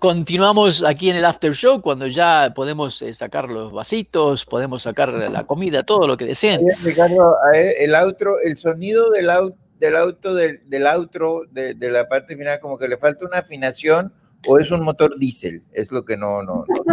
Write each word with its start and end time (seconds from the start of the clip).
Continuamos 0.00 0.82
aquí 0.82 1.10
en 1.10 1.16
el 1.16 1.26
after 1.26 1.52
show 1.52 1.82
cuando 1.82 2.06
ya 2.06 2.54
podemos 2.56 3.02
eh, 3.02 3.12
sacar 3.12 3.50
los 3.50 3.70
vasitos, 3.70 4.46
podemos 4.46 4.84
sacar 4.84 5.10
la 5.10 5.44
comida, 5.44 5.82
todo 5.82 6.06
lo 6.06 6.16
que 6.16 6.24
deseen. 6.24 6.62
Ricardo, 6.82 7.36
el 7.52 7.94
outro, 7.94 8.40
el 8.42 8.56
sonido 8.56 9.10
del, 9.10 9.28
auto 9.28 9.58
del 9.78 9.96
auto 9.96 10.34
del, 10.34 10.62
del 10.70 10.86
outro 10.86 11.42
de, 11.50 11.74
de, 11.74 11.90
la 11.90 12.08
parte 12.08 12.34
final 12.34 12.60
como 12.60 12.78
que 12.78 12.88
le 12.88 12.96
falta 12.96 13.26
una 13.26 13.40
afinación 13.40 14.10
o 14.46 14.58
es 14.58 14.70
un 14.70 14.82
motor 14.82 15.18
diésel, 15.18 15.60
es 15.74 15.92
lo 15.92 16.02
que 16.02 16.16
no, 16.16 16.42
no, 16.42 16.64
no. 16.66 16.84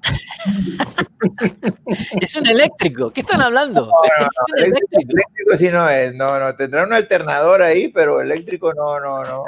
es 2.22 2.34
un 2.34 2.46
eléctrico, 2.46 3.10
¿qué 3.10 3.20
están 3.20 3.42
hablando? 3.42 3.82
No, 3.82 3.88
no, 3.88 4.24
no, 4.24 4.64
eléctrico. 4.64 5.10
eléctrico 5.10 5.56
sí 5.58 5.68
no 5.68 5.86
es, 5.90 6.14
no, 6.14 6.38
no, 6.38 6.56
tendrá 6.56 6.84
un 6.84 6.94
alternador 6.94 7.62
ahí, 7.62 7.88
pero 7.88 8.22
eléctrico 8.22 8.72
no, 8.72 8.98
no, 9.00 9.22
no. 9.22 9.44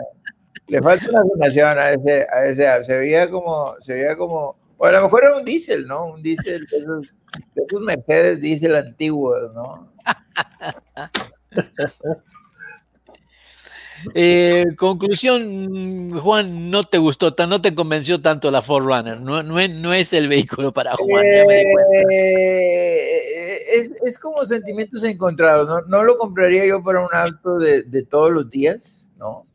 Le 0.68 0.82
falta 0.82 1.08
una 1.10 1.20
afinación 1.20 1.78
a 1.78 1.92
ese, 1.92 2.26
a 2.32 2.46
ese, 2.46 2.84
se 2.84 2.98
veía 2.98 3.30
como, 3.30 3.76
se 3.80 3.94
veía 3.94 4.16
como, 4.16 4.56
o 4.76 4.84
a 4.84 4.92
lo 4.92 5.02
mejor 5.02 5.24
era 5.24 5.36
un 5.36 5.44
diésel, 5.44 5.86
¿no? 5.86 6.06
Un 6.06 6.22
diésel, 6.22 6.66
esos, 6.72 7.14
esos 7.54 7.80
Mercedes 7.80 8.40
diésel 8.40 8.74
antiguos, 8.74 9.52
¿no? 9.54 9.92
Eh, 14.14 14.66
conclusión, 14.76 16.18
Juan, 16.20 16.70
no 16.70 16.84
te 16.84 16.98
gustó, 16.98 17.34
no 17.46 17.60
te 17.60 17.74
convenció 17.74 18.20
tanto 18.20 18.50
la 18.50 18.62
Forerunner, 18.62 19.20
no, 19.20 19.42
no, 19.42 19.58
es, 19.58 19.70
no 19.70 19.94
es 19.94 20.12
el 20.12 20.28
vehículo 20.28 20.72
para 20.72 20.94
Juan. 20.94 21.24
Eh, 21.24 21.64
es, 23.72 23.90
es, 24.04 24.18
como 24.18 24.44
sentimientos 24.44 25.02
encontrados, 25.02 25.68
¿no? 25.68 25.80
no 25.88 26.04
lo 26.04 26.18
compraría 26.18 26.66
yo 26.66 26.82
para 26.82 27.00
un 27.00 27.08
auto 27.12 27.56
de, 27.56 27.82
de 27.82 28.02
todos 28.02 28.30
los 28.30 28.50
días, 28.50 29.10
¿no? 29.16 29.46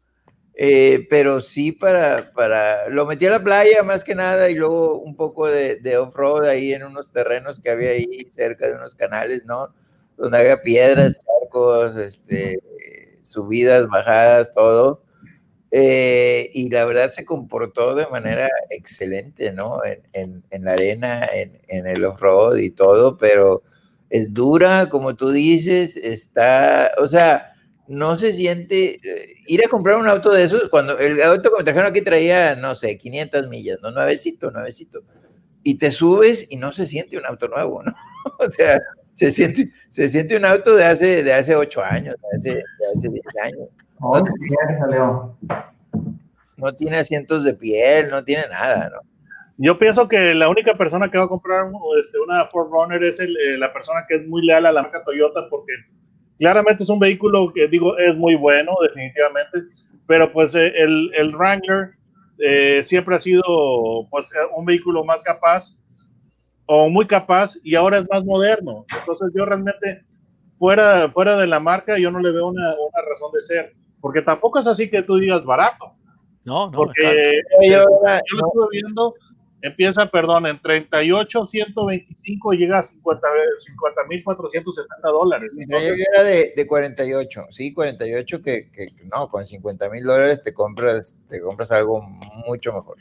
Eh, 0.55 1.07
pero 1.09 1.41
sí 1.41 1.71
para, 1.71 2.33
para, 2.33 2.89
lo 2.89 3.05
metí 3.05 3.25
a 3.25 3.31
la 3.31 3.43
playa 3.43 3.83
más 3.83 4.03
que 4.03 4.13
nada 4.15 4.49
y 4.49 4.55
luego 4.55 4.99
un 4.99 5.15
poco 5.15 5.47
de, 5.47 5.75
de 5.77 5.97
off-road 5.97 6.45
ahí 6.45 6.73
en 6.73 6.83
unos 6.83 7.11
terrenos 7.11 7.59
que 7.59 7.69
había 7.71 7.91
ahí 7.91 8.27
cerca 8.31 8.67
de 8.67 8.75
unos 8.75 8.93
canales, 8.95 9.45
¿no? 9.45 9.73
Donde 10.17 10.37
había 10.37 10.61
piedras, 10.61 11.19
charcos, 11.25 11.97
este, 11.97 12.59
subidas, 13.23 13.87
bajadas, 13.87 14.51
todo. 14.53 15.03
Eh, 15.71 16.49
y 16.53 16.69
la 16.69 16.83
verdad 16.85 17.11
se 17.11 17.23
comportó 17.23 17.95
de 17.95 18.05
manera 18.07 18.49
excelente, 18.69 19.53
¿no? 19.53 19.83
En, 19.85 20.01
en, 20.13 20.43
en 20.49 20.65
la 20.65 20.73
arena, 20.73 21.25
en, 21.33 21.59
en 21.69 21.87
el 21.87 22.03
off-road 22.03 22.57
y 22.57 22.71
todo, 22.71 23.17
pero 23.17 23.63
es 24.09 24.33
dura, 24.33 24.89
como 24.89 25.15
tú 25.15 25.31
dices, 25.31 25.95
está, 25.95 26.91
o 26.97 27.07
sea, 27.07 27.53
no 27.87 28.17
se 28.17 28.33
siente, 28.33 28.99
ir 29.47 29.63
a 29.65 29.69
comprar 29.69 29.97
un 29.97 30.07
auto 30.07 30.31
de 30.31 30.43
esos, 30.43 30.69
cuando 30.69 30.97
el 30.99 31.21
auto 31.21 31.51
que 31.51 31.57
me 31.57 31.63
trajeron 31.63 31.89
aquí 31.89 32.01
traía, 32.01 32.55
no 32.55 32.75
sé, 32.75 32.97
500 32.97 33.49
millas, 33.49 33.79
¿no? 33.81 33.91
Nuevecito, 33.91 34.51
nuevecito. 34.51 35.03
Y 35.63 35.75
te 35.75 35.91
subes 35.91 36.47
y 36.49 36.57
no 36.57 36.71
se 36.71 36.87
siente 36.87 37.17
un 37.17 37.25
auto 37.25 37.47
nuevo, 37.47 37.83
¿no? 37.83 37.93
o 38.39 38.49
sea, 38.49 38.79
se 39.15 39.31
siente, 39.31 39.71
se 39.89 40.07
siente 40.09 40.35
un 40.35 40.45
auto 40.45 40.75
de 40.75 40.85
hace, 40.85 41.23
de 41.23 41.33
hace 41.33 41.55
8 41.55 41.83
años, 41.83 42.15
de 42.21 42.37
hace, 42.37 42.49
de 42.55 42.97
hace 42.97 43.09
10 43.09 43.25
años. 43.43 43.69
No, 43.99 45.37
no 46.57 46.73
tiene 46.73 46.97
asientos 46.97 47.43
de 47.43 47.53
piel, 47.53 48.09
no 48.09 48.23
tiene 48.23 48.47
nada, 48.49 48.89
¿no? 48.89 48.99
Yo 49.63 49.77
pienso 49.77 50.07
que 50.07 50.33
la 50.33 50.49
única 50.49 50.75
persona 50.75 51.11
que 51.11 51.19
va 51.19 51.25
a 51.25 51.29
comprar 51.29 51.71
este, 51.99 52.19
una 52.19 52.45
Ford 52.47 52.71
Runner 52.71 53.03
es 53.03 53.19
el, 53.19 53.37
eh, 53.37 53.57
la 53.59 53.71
persona 53.71 54.05
que 54.07 54.15
es 54.15 54.27
muy 54.27 54.43
leal 54.43 54.65
a 54.65 54.71
la 54.71 54.81
marca 54.81 55.03
Toyota 55.03 55.47
porque 55.49 55.73
claramente 56.41 56.83
es 56.83 56.89
un 56.89 56.97
vehículo 56.97 57.53
que 57.53 57.67
digo 57.67 57.95
es 57.99 58.15
muy 58.15 58.33
bueno, 58.33 58.71
definitivamente, 58.81 59.59
pero 60.07 60.33
pues 60.33 60.55
eh, 60.55 60.73
el, 60.75 61.11
el, 61.15 61.35
Wrangler 61.35 61.91
eh, 62.39 62.81
siempre 62.81 63.15
ha 63.15 63.19
sido 63.19 63.43
pues 64.09 64.31
un 64.57 64.65
vehículo 64.65 65.05
más 65.05 65.21
capaz 65.21 65.77
o 66.65 66.89
muy 66.89 67.05
capaz 67.05 67.57
y 67.63 67.75
ahora 67.75 67.99
es 67.99 68.07
más 68.09 68.25
moderno. 68.25 68.85
Entonces 68.99 69.29
yo 69.35 69.45
realmente 69.45 70.03
fuera, 70.55 71.11
fuera 71.11 71.37
de 71.37 71.45
la 71.45 71.59
marca 71.59 71.99
yo 71.99 72.09
no 72.09 72.17
le 72.17 72.31
veo 72.31 72.47
una, 72.47 72.69
una 72.69 73.07
razón 73.07 73.31
de 73.33 73.41
ser, 73.41 73.75
porque 74.01 74.23
tampoco 74.23 74.57
es 74.57 74.65
así 74.65 74.89
que 74.89 75.03
tú 75.03 75.17
digas 75.17 75.43
barato. 75.45 75.93
No, 76.43 76.71
no. 76.71 76.71
Porque 76.71 77.39
yo, 77.61 77.69
yo, 77.69 77.85
lo 77.85 78.47
estuve 78.47 78.67
viendo 78.71 79.13
empieza, 79.61 80.05
perdón, 80.07 80.47
en 80.47 80.61
38, 80.61 81.45
125 81.45 82.53
y 82.53 82.57
llega 82.57 82.79
a 82.79 82.83
50 82.83 83.27
mil 84.09 84.23
470 84.23 85.09
dólares. 85.09 85.55
Entonces, 85.57 85.89
yo 85.89 86.03
era 86.13 86.23
de, 86.23 86.53
de, 86.55 86.67
48, 86.67 87.47
sí, 87.51 87.73
48 87.73 88.41
que, 88.41 88.71
que 88.71 88.87
no, 89.13 89.29
con 89.29 89.45
50 89.45 89.89
mil 89.89 90.03
dólares 90.03 90.41
te 90.43 90.53
compras, 90.53 91.17
te 91.29 91.39
compras 91.39 91.71
algo 91.71 92.01
mucho 92.47 92.73
mejor. 92.73 92.97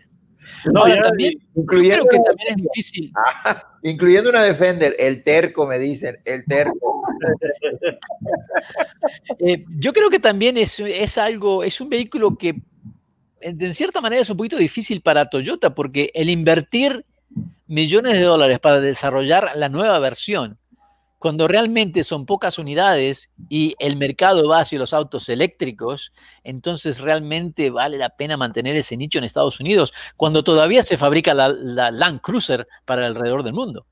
No, 0.73 0.81
Ahora, 0.81 1.03
también, 1.03 1.35
incluyendo, 1.55 2.07
creo 2.07 2.23
que 2.23 2.29
también 2.29 2.49
es 2.51 2.57
difícil. 2.57 3.13
Ah, 3.45 3.79
incluyendo 3.83 4.29
una 4.29 4.43
Defender, 4.43 4.95
el 4.99 5.25
terco, 5.25 5.67
me 5.67 5.79
dicen, 5.79 6.19
el 6.25 6.45
terco. 6.45 7.03
eh, 9.39 9.65
yo 9.79 9.93
creo 9.93 10.11
que 10.11 10.19
también 10.19 10.59
es, 10.59 10.79
es 10.81 11.17
algo, 11.17 11.65
es 11.65 11.81
un 11.81 11.89
vehículo 11.89 12.37
que 12.37 12.61
en 13.41 13.75
cierta 13.75 14.01
manera 14.01 14.23
es 14.23 14.31
un 14.31 14.37
poquito 14.37 14.57
difícil 14.57 15.01
para 15.01 15.29
Toyota 15.29 15.75
porque 15.75 16.11
el 16.15 16.31
invertir 16.31 17.05
millones 17.67 18.15
de 18.15 18.23
dólares 18.23 18.59
para 18.59 18.81
desarrollar 18.81 19.53
la 19.55 19.69
nueva 19.69 19.99
versión, 19.99 20.59
cuando 21.21 21.47
realmente 21.47 22.03
son 22.03 22.25
pocas 22.25 22.59
unidades 22.59 23.31
y 23.51 23.75
el 23.79 23.97
mercado 23.97 24.49
va 24.49 24.61
hacia 24.61 24.79
los 24.79 24.95
autos 24.95 25.29
eléctricos, 25.29 26.13
entonces 26.45 26.99
realmente 26.99 27.69
vale 27.69 27.99
la 27.99 28.09
pena 28.09 28.39
mantener 28.39 28.75
ese 28.75 28.97
nicho 28.97 29.19
en 29.19 29.25
Estados 29.25 29.61
Unidos, 29.61 29.93
cuando 30.17 30.43
todavía 30.43 30.83
se 30.83 30.97
fabrica 30.97 31.35
la, 31.35 31.49
la 31.49 31.91
Land 31.91 32.23
Cruiser 32.23 32.67
para 32.87 33.07
alrededor 33.07 33.43
del 33.43 33.53
mundo. 33.53 33.87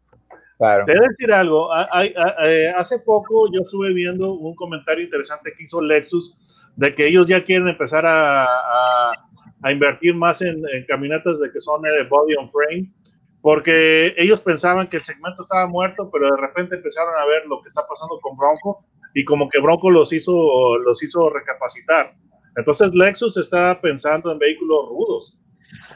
Claro. 0.56 0.86
Te 0.86 0.92
voy 0.92 1.04
a 1.04 1.08
decir 1.10 1.32
algo, 1.32 1.70
eh, 1.74 2.72
hace 2.74 2.98
poco 3.00 3.52
yo 3.52 3.60
estuve 3.60 3.92
viendo 3.92 4.32
un 4.32 4.56
comentario 4.56 5.04
interesante 5.04 5.52
que 5.56 5.64
hizo 5.64 5.82
Lexus 5.82 6.34
de 6.76 6.94
que 6.94 7.08
ellos 7.08 7.26
ya 7.26 7.44
quieren 7.44 7.68
empezar 7.68 8.06
a, 8.06 8.44
a 8.44 9.27
a 9.62 9.72
invertir 9.72 10.14
más 10.14 10.40
en, 10.42 10.62
en 10.72 10.84
caminatas 10.86 11.38
de 11.40 11.50
que 11.50 11.60
son 11.60 11.82
de 11.82 12.04
body 12.04 12.34
on 12.36 12.48
frame, 12.50 12.92
porque 13.40 14.14
ellos 14.16 14.40
pensaban 14.40 14.88
que 14.88 14.98
el 14.98 15.04
segmento 15.04 15.42
estaba 15.42 15.66
muerto, 15.66 16.10
pero 16.12 16.26
de 16.26 16.40
repente 16.40 16.76
empezaron 16.76 17.14
a 17.16 17.26
ver 17.26 17.46
lo 17.46 17.60
que 17.62 17.68
está 17.68 17.86
pasando 17.88 18.18
con 18.20 18.36
Bronco 18.36 18.84
y 19.14 19.24
como 19.24 19.48
que 19.48 19.60
Bronco 19.60 19.90
los 19.90 20.12
hizo, 20.12 20.78
los 20.78 21.02
hizo 21.02 21.30
recapacitar. 21.30 22.14
Entonces 22.56 22.90
Lexus 22.92 23.36
está 23.36 23.80
pensando 23.80 24.32
en 24.32 24.38
vehículos 24.38 24.88
rudos. 24.88 25.40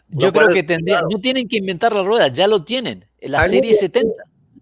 Yo 0.09 0.33
creo 0.33 0.49
que 0.49 0.63
tendría, 0.63 1.03
no 1.03 1.19
tienen 1.19 1.49
que 1.49 1.57
inventar 1.57 1.95
la 1.95 2.03
rueda, 2.03 2.29
ya 2.29 2.47
lo 2.47 2.65
tienen. 2.65 3.05
La 3.21 3.45
serie 3.45 3.75
70. 3.75 4.11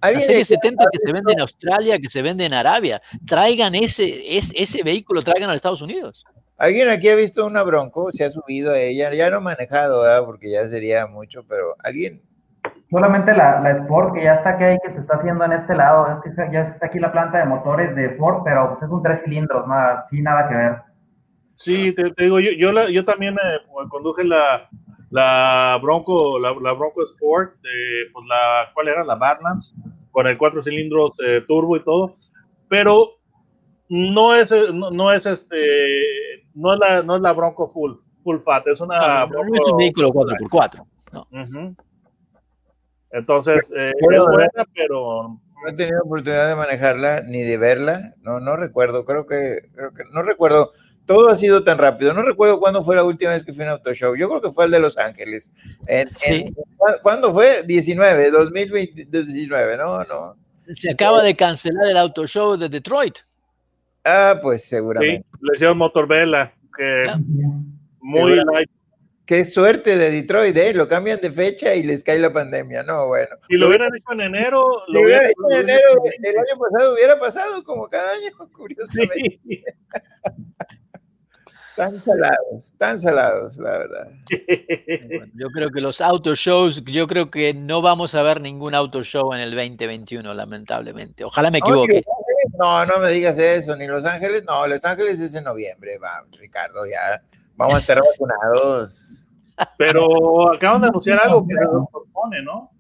La 0.02 0.20
serie 0.20 0.44
70 0.44 0.84
que 0.90 0.98
se 0.98 1.12
vende 1.12 1.32
en 1.32 1.40
Australia, 1.40 1.98
que 1.98 2.08
se 2.08 2.22
vende 2.22 2.46
en 2.46 2.54
Arabia. 2.54 3.02
Traigan 3.26 3.74
ese, 3.74 4.36
ese, 4.36 4.54
ese 4.56 4.82
vehículo, 4.82 5.22
traigan 5.22 5.50
a 5.50 5.54
Estados 5.54 5.82
Unidos. 5.82 6.24
¿Alguien 6.60 6.90
aquí 6.90 7.08
ha 7.08 7.14
visto 7.14 7.46
una 7.46 7.62
Bronco? 7.62 8.12
¿Se 8.12 8.22
ha 8.22 8.30
subido 8.30 8.72
a 8.72 8.78
ella? 8.78 9.14
Ya 9.14 9.30
no 9.30 9.38
he 9.38 9.40
manejado, 9.40 10.02
¿verdad? 10.02 10.26
Porque 10.26 10.50
ya 10.50 10.68
sería 10.68 11.06
mucho, 11.06 11.42
pero 11.48 11.74
¿alguien? 11.82 12.20
Solamente 12.90 13.32
la, 13.32 13.60
la 13.60 13.70
Sport, 13.70 14.12
que 14.12 14.24
ya 14.24 14.34
está 14.34 14.50
aquí, 14.50 14.78
que 14.84 14.92
se 14.92 15.00
está 15.00 15.16
haciendo 15.16 15.42
en 15.46 15.52
este 15.52 15.74
lado. 15.74 16.06
Es 16.22 16.34
que 16.34 16.52
ya 16.52 16.60
está 16.60 16.84
aquí 16.84 16.98
la 16.98 17.12
planta 17.12 17.38
de 17.38 17.46
motores 17.46 17.96
de 17.96 18.10
Ford, 18.18 18.42
pero 18.44 18.72
pues 18.72 18.82
es 18.82 18.90
un 18.90 19.02
tres 19.02 19.22
cilindros, 19.24 19.66
nada, 19.66 20.06
sin 20.10 20.22
nada 20.22 20.50
que 20.50 20.54
ver. 20.54 20.76
Sí, 21.56 21.94
te, 21.94 22.10
te 22.10 22.24
digo, 22.24 22.40
yo, 22.40 22.50
yo, 22.52 22.72
la, 22.72 22.90
yo 22.90 23.06
también 23.06 23.38
conduje 23.88 24.22
la, 24.24 24.68
la 25.08 25.78
Bronco, 25.80 26.38
la, 26.38 26.54
la 26.60 26.72
Bronco 26.74 27.04
Sport, 27.04 27.54
de, 27.62 28.10
pues 28.12 28.26
la, 28.28 28.70
¿cuál 28.74 28.88
era? 28.88 29.02
La 29.02 29.14
Badlands, 29.14 29.74
con 30.10 30.26
el 30.26 30.36
cuatro 30.36 30.62
cilindros 30.62 31.12
eh, 31.24 31.42
turbo 31.48 31.78
y 31.78 31.84
todo, 31.84 32.16
pero 32.68 33.12
no 33.88 34.34
es, 34.34 34.52
no, 34.74 34.90
no 34.90 35.10
es 35.10 35.24
este 35.24 35.56
no 36.60 36.74
es 36.74 36.78
la, 36.78 37.02
no 37.02 37.16
es 37.16 37.22
la 37.22 37.32
Bronco 37.32 37.68
full, 37.68 37.92
full 38.22 38.38
fat, 38.38 38.66
es 38.66 38.80
una. 38.80 39.20
No, 39.20 39.28
Bronco, 39.28 39.54
no 39.54 39.62
es 39.62 39.68
un 39.68 39.76
vehículo 39.78 40.12
4x4. 40.12 40.84
No. 41.12 41.26
Uh 41.32 41.36
-huh. 41.36 41.76
Entonces, 43.12 43.72
eh, 43.76 43.92
es 43.98 44.22
buena, 44.22 44.64
pero. 44.74 45.40
No 45.62 45.68
he 45.68 45.72
tenido 45.74 46.00
oportunidad 46.02 46.48
de 46.48 46.56
manejarla 46.56 47.22
ni 47.26 47.42
de 47.42 47.58
verla. 47.58 48.14
No, 48.22 48.40
no 48.40 48.56
recuerdo. 48.56 49.04
Creo 49.04 49.26
que, 49.26 49.68
creo 49.74 49.92
que 49.92 50.04
no 50.12 50.22
recuerdo. 50.22 50.70
Todo 51.06 51.28
ha 51.28 51.34
sido 51.34 51.64
tan 51.64 51.76
rápido. 51.76 52.14
No 52.14 52.22
recuerdo 52.22 52.60
cuándo 52.60 52.84
fue 52.84 52.96
la 52.96 53.04
última 53.04 53.32
vez 53.32 53.44
que 53.44 53.52
fui 53.52 53.64
a 53.64 53.66
un 53.66 53.72
auto 53.72 53.92
show. 53.92 54.14
Yo 54.14 54.28
creo 54.28 54.40
que 54.40 54.52
fue 54.52 54.66
el 54.66 54.70
de 54.70 54.80
Los 54.80 54.96
Ángeles. 54.96 55.52
En, 55.86 56.14
sí. 56.14 56.44
en, 56.46 56.54
¿Cuándo 57.02 57.34
fue? 57.34 57.62
19, 57.64 58.30
2019, 58.30 59.76
no, 59.76 60.04
no. 60.04 60.36
Se 60.72 60.90
acaba 60.90 61.22
de 61.22 61.34
cancelar 61.34 61.88
el 61.88 61.96
auto 61.96 62.26
show 62.26 62.56
de 62.56 62.68
Detroit. 62.68 63.18
Ah, 64.04 64.38
pues 64.42 64.62
Sí, 64.62 64.68
seguramente. 64.70 65.26
le 65.40 65.54
hicieron 65.54 65.78
Motorvela, 65.78 66.52
que 66.76 67.04
Ya. 67.06 67.18
muy 68.00 68.36
light. 68.36 68.70
Qué 69.26 69.44
suerte 69.44 69.96
de 69.96 70.10
Detroit, 70.10 70.56
¿eh? 70.56 70.74
Lo 70.74 70.88
cambian 70.88 71.20
de 71.20 71.30
fecha 71.30 71.72
y 71.76 71.84
les 71.84 72.02
cae 72.02 72.18
la 72.18 72.32
pandemia. 72.32 72.82
No, 72.82 73.06
bueno. 73.06 73.28
Si 73.48 73.54
lo 73.54 73.68
hubieran 73.68 73.94
hecho 73.94 74.12
en 74.12 74.20
enero, 74.22 74.82
lo 74.88 75.02
hubiera 75.02 75.20
hubieran 75.20 75.30
hecho 75.30 75.46
en 75.52 75.68
enero 75.68 76.02
del 76.18 76.36
año 76.36 76.58
pasado, 76.58 76.94
hubiera 76.94 77.18
pasado 77.20 77.62
como 77.62 77.88
cada 77.88 78.10
año, 78.14 78.30
curiosamente. 78.56 79.38
Sí. 79.46 79.62
Tan 81.76 81.98
salados, 82.02 82.74
tan 82.76 82.98
salados, 82.98 83.56
la 83.58 83.78
verdad. 83.78 84.08
Bueno, 85.08 85.32
yo 85.34 85.48
creo 85.50 85.70
que 85.70 85.80
los 85.80 86.00
auto 86.00 86.34
shows, 86.34 86.82
yo 86.84 87.06
creo 87.06 87.30
que 87.30 87.54
no 87.54 87.80
vamos 87.80 88.14
a 88.14 88.22
ver 88.22 88.40
ningún 88.40 88.74
auto 88.74 89.02
show 89.02 89.32
en 89.32 89.40
el 89.40 89.50
2021, 89.54 90.34
lamentablemente. 90.34 91.24
Ojalá 91.24 91.50
me 91.50 91.58
equivoque. 91.58 92.02
No, 92.58 92.86
no 92.86 92.98
me 92.98 93.10
digas 93.12 93.38
eso, 93.38 93.76
ni 93.76 93.86
Los 93.86 94.04
Ángeles, 94.04 94.44
no, 94.46 94.66
Los 94.66 94.84
Ángeles 94.84 95.20
es 95.20 95.34
en 95.34 95.44
noviembre, 95.44 95.98
va, 95.98 96.24
Ricardo, 96.38 96.86
ya 96.86 97.22
vamos 97.56 97.76
a 97.76 97.78
estar 97.80 98.00
vacunados. 98.00 99.28
Pero 99.76 100.52
acaban 100.54 100.80
de 100.82 100.88
anunciar 100.88 101.18
algo 101.18 101.46
que 101.46 101.54
se 101.54 101.60
propone, 101.92 102.42
¿no? 102.42 102.70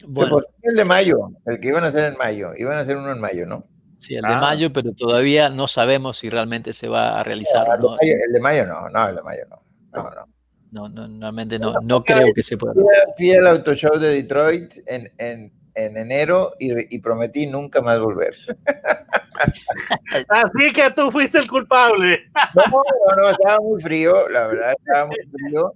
Se 0.00 0.06
Bueno, 0.06 0.30
pospuso 0.36 0.54
el 0.62 0.76
de 0.76 0.84
mayo, 0.84 1.30
el 1.46 1.60
que 1.60 1.68
iban 1.68 1.84
a 1.84 1.88
hacer 1.88 2.12
en 2.12 2.18
mayo, 2.18 2.52
iban 2.56 2.76
a 2.76 2.80
hacer 2.80 2.96
uno 2.96 3.12
en 3.12 3.20
mayo, 3.20 3.46
¿no? 3.46 3.64
sí, 4.00 4.14
el 4.14 4.22
de 4.22 4.28
Ah. 4.32 4.38
mayo, 4.40 4.72
pero 4.72 4.92
todavía 4.92 5.48
no 5.50 5.66
sabemos 5.66 6.18
si 6.18 6.30
realmente 6.30 6.72
se 6.72 6.86
va 6.88 7.18
a 7.18 7.24
realizar 7.24 7.68
o 7.68 7.74
el, 7.74 7.80
de 7.80 7.82
no. 7.82 7.96
mayo 7.96 8.14
el 8.26 8.32
de 8.32 8.40
mayo 8.40 8.66
no, 8.66 8.88
no, 8.90 9.08
el 9.08 9.16
de 9.16 9.22
mayo 9.22 9.42
no. 9.50 9.62
No, 9.92 10.10
no. 10.10 10.28
No, 10.70 10.88
no, 10.88 11.20
realmente 11.20 11.58
no, 11.58 11.74
no 11.82 12.04
creo 12.04 12.32
que 12.34 12.42
se 12.42 12.56
pueda. 12.58 12.74
Fui 13.16 13.32
al 13.32 13.46
auto 13.46 13.74
show 13.74 13.98
de 13.98 14.08
Detroit 14.10 14.74
en, 14.86 15.10
en, 15.18 15.50
en 15.84 15.96
enero 15.96 16.52
y, 16.58 16.94
y 16.94 16.98
prometí 17.00 17.46
nunca 17.46 17.80
más 17.82 18.00
volver. 18.00 18.34
Así 20.28 20.72
que 20.72 20.90
tú 20.90 21.10
fuiste 21.10 21.38
el 21.38 21.48
culpable. 21.48 22.18
No, 22.54 22.64
no, 22.70 23.16
no, 23.22 23.30
estaba 23.30 23.58
muy 23.60 23.80
frío, 23.80 24.28
la 24.28 24.46
verdad, 24.48 24.72
estaba 24.78 25.06
muy 25.06 25.16
frío. 25.30 25.74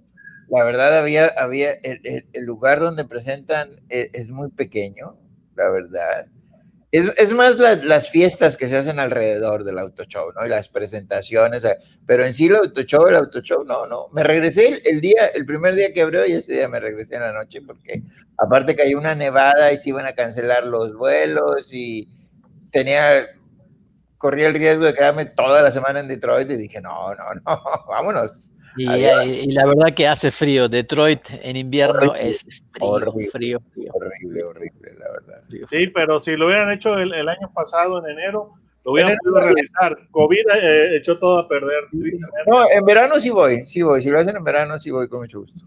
La 0.49 0.63
verdad, 0.65 0.97
había, 0.99 1.27
había 1.37 1.71
el, 1.83 2.01
el- 2.03 2.27
el 2.33 2.45
lugar 2.45 2.79
donde 2.79 3.05
presentan 3.05 3.69
es, 3.89 4.09
es 4.13 4.29
muy 4.29 4.49
pequeño, 4.51 5.15
la 5.55 5.69
verdad. 5.69 6.27
Es, 6.93 7.07
es 7.17 7.33
más 7.33 7.57
la- 7.57 7.75
las 7.77 8.09
fiestas 8.09 8.55
que 8.55 8.69
se 8.69 8.77
hacen 8.77 8.99
alrededor 8.99 9.63
del 9.63 9.79
auto 9.79 10.03
show, 10.05 10.31
¿no? 10.33 10.45
Y 10.45 10.49
las 10.49 10.69
presentaciones, 10.69 11.63
pero 12.05 12.23
en 12.23 12.35
sí 12.35 12.45
el 12.47 12.55
auto 12.55 12.83
show, 12.83 13.07
el 13.07 13.15
auto 13.15 13.41
show, 13.41 13.63
no, 13.63 13.87
no. 13.87 14.09
Me 14.13 14.23
regresé 14.23 14.67
el, 14.67 14.81
el 14.85 15.01
día, 15.01 15.25
el 15.33 15.45
primer 15.45 15.73
día 15.75 15.91
que 15.91 16.03
abrió 16.03 16.25
y 16.27 16.33
ese 16.33 16.53
día 16.53 16.69
me 16.69 16.79
regresé 16.79 17.15
en 17.15 17.21
la 17.21 17.33
noche 17.33 17.61
porque 17.63 18.03
aparte 18.37 18.75
cayó 18.75 18.99
una 18.99 19.15
nevada 19.15 19.71
y 19.73 19.77
se 19.77 19.89
iban 19.89 20.05
a 20.05 20.13
cancelar 20.13 20.65
los 20.65 20.93
vuelos 20.95 21.67
y 21.73 22.07
tenía, 22.71 23.25
corría 24.17 24.47
el 24.47 24.53
riesgo 24.55 24.85
de 24.85 24.93
quedarme 24.93 25.25
toda 25.25 25.61
la 25.61 25.71
semana 25.71 25.99
en 25.99 26.07
Detroit 26.07 26.49
y 26.51 26.55
dije, 26.55 26.81
no, 26.81 27.13
no, 27.15 27.25
no, 27.45 27.63
vámonos. 27.87 28.49
Y, 28.77 28.87
eh, 28.89 29.43
y 29.45 29.51
la 29.51 29.65
verdad 29.65 29.93
que 29.95 30.07
hace 30.07 30.31
frío. 30.31 30.67
Detroit 30.67 31.21
en 31.41 31.55
invierno 31.57 32.11
Horrible, 32.11 32.29
es 32.29 32.43
frío, 32.73 32.89
horrible. 32.89 33.29
frío, 33.31 33.59
frío, 33.73 33.91
Horrible, 33.93 34.43
horrible, 34.43 34.93
la 34.99 35.11
verdad. 35.11 35.43
frío. 35.47 35.67
Sí, 35.67 35.87
pero 35.87 36.19
si 36.19 36.35
lo 36.35 36.47
hubieran 36.47 36.71
hecho 36.71 36.97
el, 36.97 37.13
el 37.13 37.29
año 37.29 37.51
pasado, 37.53 38.03
en 38.05 38.11
enero, 38.11 38.53
lo 38.85 38.91
hubieran 38.93 39.11
En 39.13 39.17
podido 39.19 39.39
realizar. 39.41 39.97
COVID 40.11 40.43
eh, 40.61 40.97
echó 40.97 41.19
todo 41.19 41.39
a 41.39 41.47
perder. 41.47 41.83
No, 42.47 42.63
en 42.69 42.83
verano 42.85 43.19
sí 43.19 43.29
voy, 43.29 43.65
sí 43.65 43.81
voy. 43.81 44.01
Si 44.01 44.09
lo 44.09 44.19
hacen 44.19 44.35
en 44.35 44.43
verano, 44.43 44.79
sí 44.79 44.89
voy 44.91 45.07
con 45.07 45.21
mucho 45.21 45.41
gusto. 45.41 45.59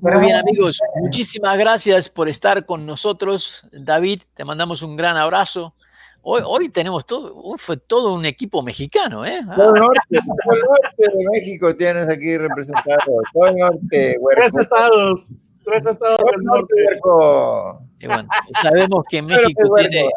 Muy 0.00 0.20
bien, 0.20 0.36
amigos. 0.36 0.78
Muchísimas 0.96 1.56
gracias 1.58 2.08
por 2.08 2.28
estar 2.28 2.66
con 2.66 2.84
nosotros. 2.86 3.66
David, 3.72 4.22
te 4.34 4.44
mandamos 4.44 4.82
un 4.82 4.96
gran 4.96 5.16
abrazo. 5.16 5.74
Hoy, 6.22 6.42
hoy 6.44 6.68
tenemos 6.68 7.06
todo, 7.06 7.34
hoy 7.36 7.56
fue 7.58 7.76
todo 7.76 8.14
un 8.14 8.26
equipo 8.26 8.62
mexicano, 8.62 9.24
¿eh? 9.24 9.40
Ah, 9.48 9.54
Todo 9.56 9.74
el 9.74 9.80
norte, 9.80 10.00
todo 10.10 10.54
el 10.56 10.60
norte 10.62 11.18
de 11.18 11.24
México 11.32 11.74
tienes 11.76 12.08
aquí 12.08 12.36
representado. 12.36 12.98
Todo 13.32 13.46
el 13.46 13.56
norte, 13.56 14.16
Tres 14.34 14.52
estados. 14.58 15.30
Tres 15.64 15.86
estados 15.86 16.18
Todo 16.18 16.30
del 16.30 16.40
el 16.40 16.44
norte, 16.44 16.74
huerco. 16.88 17.82
y 18.00 18.06
bueno, 18.06 18.28
sabemos 18.62 19.04
que 19.08 19.22
México 19.22 19.62
huerco, 19.68 19.88
tiene, 19.90 20.06
¿eh? 20.06 20.10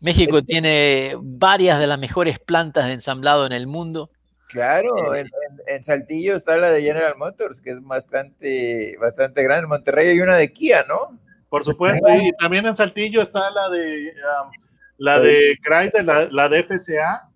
México 0.00 0.42
tiene 0.42 1.16
varias 1.20 1.78
de 1.78 1.86
las 1.86 1.98
mejores 1.98 2.38
plantas 2.38 2.86
de 2.86 2.92
ensamblado 2.92 3.46
en 3.46 3.52
el 3.52 3.66
mundo. 3.66 4.10
Claro, 4.48 5.14
en, 5.14 5.26
en- 5.26 5.30
en 5.76 5.84
Saltillo 5.84 6.36
está 6.36 6.56
la 6.56 6.70
de 6.70 6.80
General 6.82 7.14
Motors, 7.18 7.60
que 7.60 7.70
es 7.70 7.82
bastante, 7.82 8.96
bastante 9.00 9.42
grande. 9.42 9.64
En 9.64 9.68
Monterrey 9.68 10.08
hay 10.08 10.20
una 10.20 10.36
de 10.36 10.50
Kia, 10.52 10.84
¿no? 10.88 11.18
Por 11.50 11.64
supuesto. 11.64 12.06
Y 12.14 12.32
también 12.38 12.64
en 12.66 12.74
Saltillo 12.76 13.20
está 13.22 13.50
la 13.50 13.68
de 13.68 14.12
um, 14.14 14.50
la 14.98 15.20
de 15.20 15.56
Chrysler, 15.62 16.04
la, 16.04 16.28
la 16.30 16.48
de 16.48 16.62
FCA, 16.64 17.30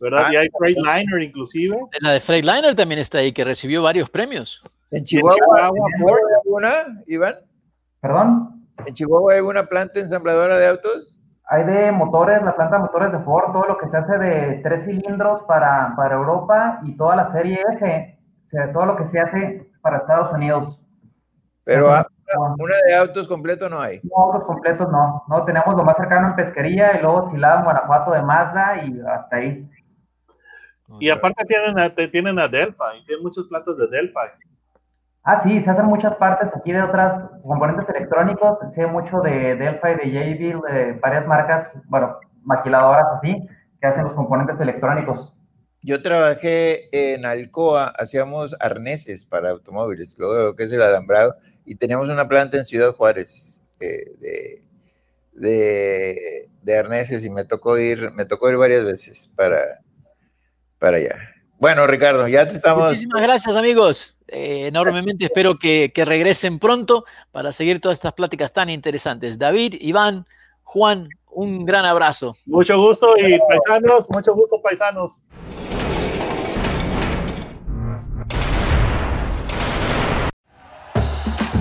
¿verdad? 0.00 0.24
Ah. 0.26 0.32
y 0.32 0.36
hay 0.36 0.48
Freightliner 0.56 1.22
inclusive. 1.22 1.76
La 2.00 2.12
de 2.12 2.20
Freightliner 2.20 2.74
también 2.74 3.00
está 3.00 3.18
ahí, 3.18 3.32
que 3.32 3.44
recibió 3.44 3.82
varios 3.82 4.08
premios. 4.08 4.62
En 4.90 5.04
Chihuahua, 5.04 5.68
¿en 5.68 5.96
Chihuahua 5.98 6.18
hay 6.28 6.34
alguna, 6.44 7.02
Iván? 7.06 7.34
¿Perdón? 8.00 8.66
¿En 8.86 8.94
Chihuahua 8.94 9.32
hay 9.32 9.38
alguna 9.38 9.66
planta 9.66 10.00
ensambladora 10.00 10.56
de 10.56 10.68
autos? 10.68 11.18
Hay 11.50 11.64
de 11.64 11.92
motores, 11.92 12.42
la 12.42 12.54
planta 12.54 12.76
de 12.76 12.82
motores 12.82 13.12
de 13.12 13.18
Ford, 13.20 13.52
todo 13.52 13.66
lo 13.66 13.78
que 13.78 13.88
se 13.88 13.96
hace 13.96 14.18
de 14.18 14.60
tres 14.62 14.84
cilindros 14.84 15.42
para, 15.48 15.94
para 15.96 16.14
Europa 16.14 16.80
y 16.84 16.96
toda 16.96 17.16
la 17.16 17.32
serie 17.32 17.58
F, 17.74 18.18
o 18.46 18.50
sea, 18.50 18.72
todo 18.72 18.86
lo 18.86 18.96
que 18.96 19.08
se 19.10 19.18
hace 19.18 19.70
para 19.80 19.98
Estados 19.98 20.32
Unidos. 20.34 20.78
Pero 21.64 21.90
Una 22.36 22.74
de 22.86 22.94
autos 22.94 23.26
completo 23.26 23.68
no 23.68 23.80
hay. 23.80 24.00
No, 24.02 24.24
autos 24.24 24.44
completos 24.44 24.90
no, 24.90 25.22
no, 25.28 25.44
tenemos 25.44 25.74
lo 25.76 25.84
más 25.84 25.96
cercano 25.96 26.28
en 26.28 26.36
pesquería 26.36 26.98
y 26.98 27.02
luego 27.02 27.30
Silao, 27.30 27.64
Guanajuato 27.64 28.10
de 28.12 28.22
Mazda 28.22 28.84
y 28.84 29.00
hasta 29.00 29.36
ahí. 29.36 29.68
Y 31.00 31.10
aparte 31.10 31.44
tienen 31.44 31.78
a, 31.78 31.94
te- 31.94 32.08
tienen 32.08 32.38
a 32.38 32.48
Delphi, 32.48 33.04
tienen 33.06 33.22
muchas 33.22 33.44
plantas 33.44 33.76
de 33.76 33.86
Delphi. 33.88 34.14
Ah, 35.24 35.42
sí, 35.44 35.62
se 35.62 35.70
hacen 35.70 35.86
muchas 35.86 36.14
partes 36.16 36.48
aquí 36.54 36.72
de 36.72 36.82
otras 36.82 37.30
componentes 37.42 37.86
electrónicos, 37.90 38.58
sé 38.74 38.86
mucho 38.86 39.20
de 39.20 39.56
Delphi, 39.56 39.94
de 39.94 40.12
Jabil, 40.12 40.60
de 40.62 40.92
varias 41.02 41.26
marcas, 41.26 41.68
bueno, 41.86 42.16
maquiladoras 42.44 43.06
así, 43.18 43.46
que 43.80 43.86
hacen 43.86 44.04
los 44.04 44.14
componentes 44.14 44.58
electrónicos. 44.60 45.34
Yo 45.88 46.02
trabajé 46.02 46.90
en 46.92 47.24
Alcoa, 47.24 47.86
hacíamos 47.86 48.54
arneses 48.60 49.24
para 49.24 49.48
automóviles, 49.48 50.16
luego 50.18 50.34
lo 50.34 50.54
que 50.54 50.64
es 50.64 50.72
el 50.72 50.82
alambrado, 50.82 51.34
y 51.64 51.76
teníamos 51.76 52.10
una 52.10 52.28
planta 52.28 52.58
en 52.58 52.66
Ciudad 52.66 52.92
Juárez 52.92 53.62
eh, 53.80 54.12
de, 54.20 54.62
de, 55.32 56.50
de 56.60 56.76
arneses 56.76 57.24
y 57.24 57.30
me 57.30 57.46
tocó 57.46 57.78
ir, 57.78 58.12
me 58.12 58.26
tocó 58.26 58.50
ir 58.50 58.58
varias 58.58 58.84
veces 58.84 59.32
para, 59.34 59.80
para 60.78 60.98
allá. 60.98 61.16
Bueno, 61.58 61.86
Ricardo, 61.86 62.28
ya 62.28 62.46
te 62.46 62.56
estamos. 62.56 62.90
Muchísimas 62.90 63.22
gracias, 63.22 63.56
amigos. 63.56 64.18
Eh, 64.26 64.66
enormemente 64.66 65.24
espero 65.24 65.58
que, 65.58 65.90
que 65.94 66.04
regresen 66.04 66.58
pronto 66.58 67.06
para 67.32 67.50
seguir 67.50 67.80
todas 67.80 67.96
estas 67.96 68.12
pláticas 68.12 68.52
tan 68.52 68.68
interesantes. 68.68 69.38
David, 69.38 69.76
Iván, 69.80 70.26
Juan, 70.64 71.08
un 71.30 71.64
gran 71.64 71.86
abrazo. 71.86 72.36
Mucho 72.44 72.78
gusto 72.78 73.14
y 73.16 73.38
paisanos, 73.38 74.04
mucho 74.10 74.34
gusto 74.34 74.60
paisanos. 74.60 75.24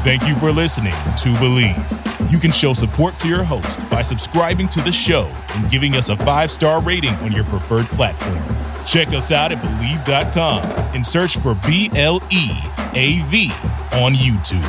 Thank 0.08 0.26
you 0.26 0.36
for 0.36 0.54
listening 0.54 0.94
to 1.18 1.38
Believe. 1.38 2.32
You 2.32 2.40
can 2.40 2.50
show 2.50 2.72
support 2.74 3.18
to 3.18 3.28
your 3.28 3.44
host 3.44 3.78
by 3.90 4.02
subscribing 4.02 4.70
to 4.70 4.82
the 4.82 4.92
show 4.94 5.30
and 5.50 5.70
giving 5.70 5.96
us 5.96 6.08
a 6.08 6.16
five 6.16 6.50
star 6.50 6.82
rating 6.82 7.14
on 7.16 7.34
your 7.34 7.44
preferred 7.44 7.88
platform. 7.88 8.42
Check 8.86 9.10
us 9.10 9.34
out 9.34 9.52
at 9.52 9.62
Believe.com 9.62 10.64
and 10.96 11.06
search 11.06 11.36
for 11.36 11.56
B 11.68 11.90
L 11.94 12.24
E 12.32 12.48
A 12.94 13.22
V 13.26 13.52
on 13.92 14.14
YouTube. 14.14 14.64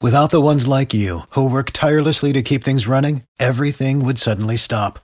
Without 0.00 0.30
the 0.30 0.40
ones 0.40 0.68
like 0.68 0.94
you, 0.94 1.22
who 1.30 1.50
work 1.50 1.72
tirelessly 1.72 2.32
to 2.34 2.40
keep 2.40 2.62
things 2.62 2.86
running, 2.86 3.24
everything 3.40 4.04
would 4.04 4.20
suddenly 4.20 4.56
stop. 4.56 5.00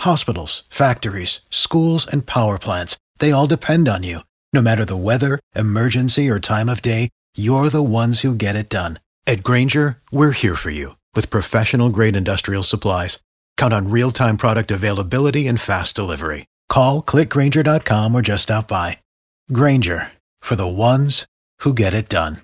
Hospitals, 0.00 0.64
factories, 0.68 1.40
schools, 1.48 2.06
and 2.06 2.26
power 2.26 2.58
plants, 2.58 2.98
they 3.20 3.32
all 3.32 3.46
depend 3.46 3.88
on 3.88 4.02
you. 4.02 4.20
No 4.54 4.62
matter 4.62 4.86
the 4.86 4.96
weather, 4.96 5.38
emergency, 5.54 6.30
or 6.30 6.40
time 6.40 6.70
of 6.70 6.80
day, 6.80 7.10
you're 7.36 7.68
the 7.68 7.82
ones 7.82 8.20
who 8.20 8.34
get 8.34 8.56
it 8.56 8.70
done. 8.70 8.98
At 9.26 9.42
Granger, 9.42 9.98
we're 10.10 10.30
here 10.30 10.54
for 10.54 10.70
you 10.70 10.96
with 11.14 11.28
professional 11.28 11.90
grade 11.90 12.16
industrial 12.16 12.62
supplies. 12.62 13.22
Count 13.58 13.74
on 13.74 13.90
real 13.90 14.10
time 14.10 14.38
product 14.38 14.70
availability 14.70 15.46
and 15.46 15.60
fast 15.60 15.94
delivery. 15.94 16.46
Call 16.70 17.02
clickgranger.com 17.02 18.14
or 18.14 18.22
just 18.22 18.44
stop 18.44 18.66
by. 18.66 18.98
Granger 19.52 20.12
for 20.40 20.56
the 20.56 20.66
ones 20.66 21.26
who 21.60 21.74
get 21.74 21.92
it 21.92 22.08
done. 22.08 22.38